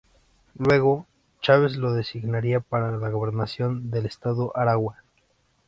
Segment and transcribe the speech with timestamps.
[0.57, 1.05] Luego,
[1.41, 5.03] Chávez lo designaría para la gobernación del estado Aragua.